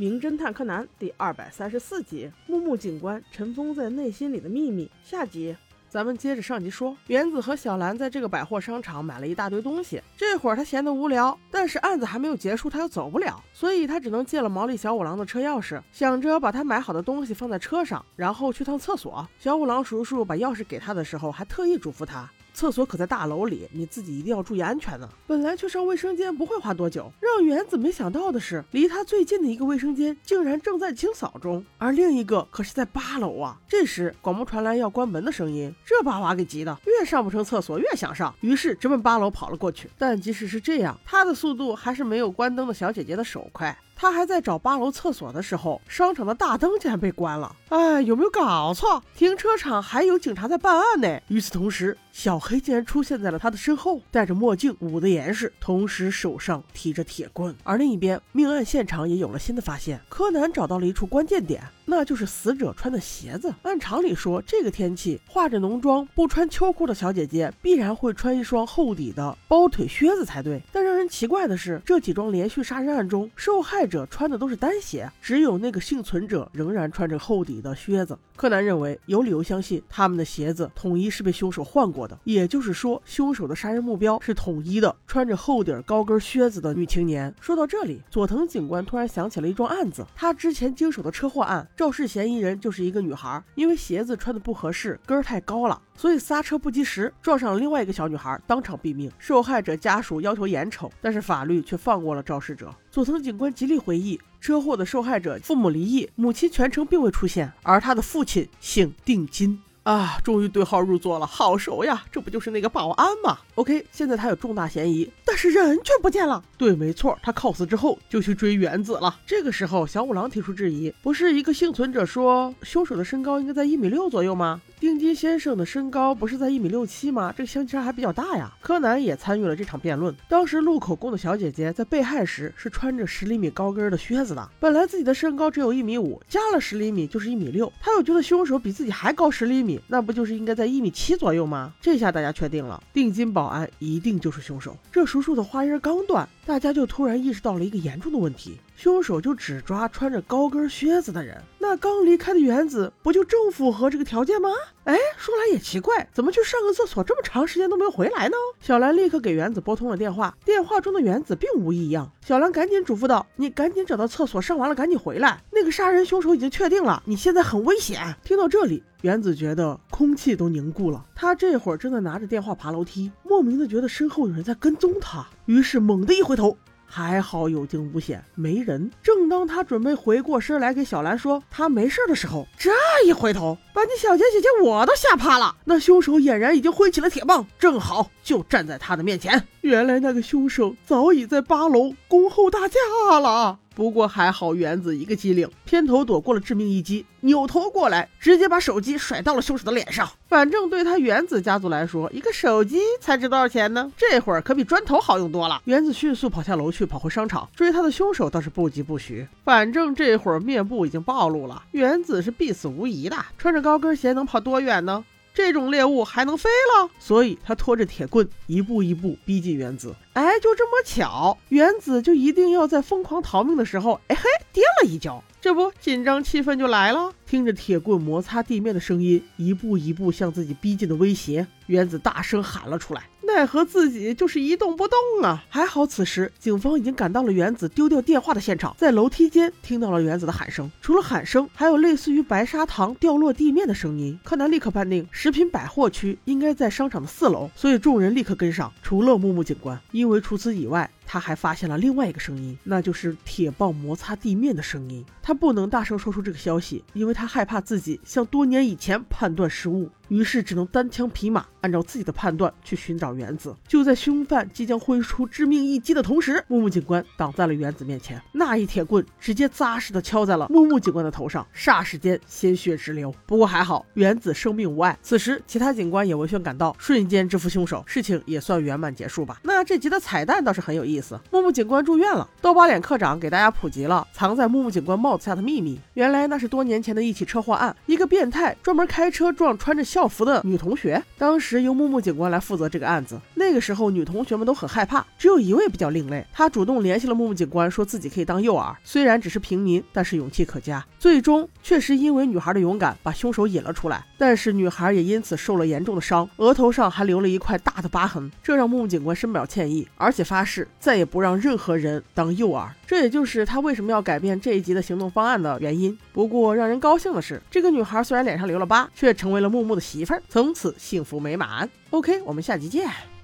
[0.00, 4.88] 名侦探柯南》第二百三十四集：木木警官尘封在内心里的秘密。
[5.02, 5.56] 下集。
[5.88, 10.00] 咱们接着上集说，原子和小兰在这个百货商场买了一大堆东西。
[10.16, 19.28] 这会儿他闲得无聊，但是案子还没有结束，他又走不了，所以他只能借了毛利小五郎的车钥匙，想着把他买好的东西放在车上，然后去趟厕所。
[19.36, 22.30] 小五郎叔叔把钥匙给他的时候，还特意嘱咐他。
[22.58, 25.08] 厕所可在大楼里，你自己一定要注意安全呢。
[25.28, 33.56] 本来去上卫生间不会花多久，让原子没想到的是，离他最近的一个卫生间竟然正在清扫中，而另一个可是在八楼啊。
[33.68, 39.88] 这时广播传来要关门的声音，这把娃给急的，越上不成厕所越想上，于是直奔八楼跑了过去。
[39.96, 43.78] 但即使是这样，他的速度还是没有关灯的小姐姐的手快。
[44.00, 47.56] 他还在找八楼厕所的时候，商场的大灯竟然被关了。
[47.70, 49.02] 哎，有没有搞错？
[49.16, 51.20] 停车场还有警察在办案呢。
[51.26, 57.52] 与此同时，小黑竟然出现在了他的身后，戴着墨镜，捂得严实，同时手上提着铁棍。
[57.64, 60.00] 而另一边，命案现场也有了新的发现。
[60.08, 63.52] 柯南找到了一处关键点，那就是死者穿的鞋子。
[63.62, 70.62] 按常理说，这个天气化着浓妆不穿秋裤的小姐姐，必然会穿一双厚底的包腿靴子才对。
[70.72, 78.16] 但是奇怪的是，这几桩连续杀人案中，受害者穿的都是单鞋，只有那个幸存者仍然穿着厚底的靴子。
[78.36, 87.34] 柯南认为有理由相信他们的鞋子统一是被凶手换过的，也就是说，凶手的杀人目标是统一的，穿着厚底高跟靴子的女青年。
[87.40, 99.10] 说到这里，佐藤警官突然想起了一桩案子，他之前经手的车祸案，肇事嫌疑人就是一个女孩，因为鞋子穿的不合适，跟太高了，所以刹车不及时，撞上了另外一个小女孩，当场毙命。
[99.18, 102.72] 受害者家属要求严惩，但是法律却放过了肇事者。
[102.88, 116.40] 佐藤警官极力回忆，车祸的受害者父母离异，母亲全程并未出现，而他的父亲姓定金啊，终于对号入座了，好熟呀，这不就是那个保安吗？OK，现在他有重大嫌疑，但是人却不见了。
[116.56, 119.18] 对，没错，他 cos 之后就去追原子了。
[119.26, 124.60] 这个时候，小五郎提出质疑，不是一个幸存者说，凶手的身高应该在一米六左右吗？
[124.88, 127.30] 丁金先生的身高不是在一米六七吗？
[127.36, 128.50] 这个相差还比较大呀。
[128.58, 130.16] 柯南也参与了这场辩论。
[130.30, 137.70] 当时录口供的小姐姐在被害时是穿着十厘米高跟的靴子的，本来自己的身高只有一米五，加了十厘米就是一米六。
[137.82, 141.74] 她又觉得凶手比自己还高十厘米，那不就是应该在一米七左右吗？
[141.82, 144.74] 这下大家确定了，定金保安一定就是凶手。
[144.90, 148.58] 这叔叔的话音刚断，大家就突然意识到了一个严重的问题。
[148.74, 151.36] 凶手就只抓穿着高跟靴子的人，
[151.68, 154.48] 那刚离开的原子不就正符合这个条件吗？
[154.84, 158.36] 哎，说来也奇怪，怎么去上个厕所这么长时间都没有回来呢？
[158.58, 162.10] 小兰立刻给原子拨通了电话，电话中的原子并无异样。
[162.26, 165.42] 小兰赶紧嘱咐道：“你赶紧找到厕所，上完了赶紧回来。
[165.52, 171.04] 那个杀人凶手已经确定了，你现在很危险。”听到这里，原子觉得空气都凝固了。
[171.14, 176.56] 他这会儿正在拿着电话爬楼梯，莫名的觉得身后有人在跟踪他，于是猛地一回头。
[176.90, 178.90] 还好有惊无险，没人。
[179.02, 182.70] 正当他准备回过身来给小兰说他没事的时候，这
[183.06, 185.54] 一回头，把你小杰姐姐我都吓怕了。
[185.66, 189.46] 那凶手俨然已经挥起了铁棒，正好就站在他的面前。
[189.60, 193.60] 原来那个凶手早已在八楼恭候大驾了。
[193.76, 200.10] 不过还好，原子一个机灵，偏头躲过了致命一击，扭头过来，直接把手机甩到了凶手的脸上。
[200.28, 203.92] 反正对他原子家族来说，一个手机才值多少钱呢？
[203.96, 205.62] 这会儿可比砖头好用多了。
[205.64, 209.28] 原子迅速跑下楼去，跑回商场追他的凶手倒是不疾不徐。
[209.44, 213.16] 反正这会儿面部已经暴露了，原子是必死无疑的。
[213.38, 215.04] 穿着高跟鞋能跑多远呢？
[215.34, 219.94] 这种猎物还能飞了，所以他拖着铁棍一步一步逼近原子。
[220.14, 224.22] 哎，就这么巧，原子就一定要在疯狂逃命的时候，哎嘿，
[224.54, 225.22] 跌了一跤。
[225.38, 227.12] 这不，紧张气氛就来了。
[227.26, 233.02] 听着铁棍摩擦地面的声音，一步一步向自己逼近的威胁，原子大声喊了出来。
[233.28, 235.44] 奈何自己就是一动不动啊！
[235.48, 240.70] 还好此时警方已经赶到了原子丢掉电话的现场，在楼梯间听到了原子的喊声。
[240.80, 244.18] 除了喊声，还有类似于白砂糖掉落地面的声音。
[244.24, 248.72] 柯南立刻判定食品百货区应该在商场的四楼，所以众人立刻跟上。
[248.82, 255.04] 除了木木警官，因为除此以外，他还发现了另外一个声音，那就是铁棒摩擦地面的声音。
[255.22, 259.90] 他不能大声说出这个消息，因为他害怕自己像多年以前判断失误。
[260.08, 263.54] 于是只能单枪匹马，按照自己的判断去寻找原子。
[263.66, 273.14] 就在凶犯即将挥出致命一击的同时，木木警官挡在了原子面前，那一铁棍直接扎实的敲在了木木警官的头上，霎时间鲜血直流。
[273.26, 274.98] 不过还好，原子生命无碍。
[275.02, 279.40] 此时，其他警官也闻讯赶到，瞬间制服凶手，事情也算圆满结束吧。
[279.42, 285.78] 那这集的彩蛋倒是很有意思，木木警官住院了，刀疤脸科长给大家普及了藏在木木警官帽子下的秘密。
[285.94, 289.97] 原来那是多年前的一起车祸案，一个变态专门开车撞穿着校。
[289.98, 293.20] 校服的女同学，当时由木木警官来负责这个案子。
[293.38, 298.74] 那个时候女同学们都很害怕，只有一位比较另类，她主动联系了木木警官，说自己可以当诱饵。
[298.82, 300.84] 虽然只是平民，但是勇气可嘉。
[300.98, 304.04] 最终确实因为女孩的勇敢，把凶手引了出来。
[304.18, 312.68] 但是女孩也因此受了严重的伤，额头上还留了一块大的疤痕，这让木木警官深表歉意，而且发誓再也不让任何人当诱饵。
[312.86, 315.96] 这也就是他为什么要改变这一集的行动方案的原因。
[316.12, 321.68] 不过让人高兴的是，这个女孩虽然脸上留了疤，却成为了木木的媳妇儿，从此幸福美满。
[321.90, 323.17] OK，我们下集见。